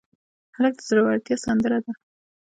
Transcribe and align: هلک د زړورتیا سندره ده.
هلک 0.55 0.75
د 0.77 0.81
زړورتیا 0.87 1.35
سندره 1.45 1.77
ده. 1.85 1.91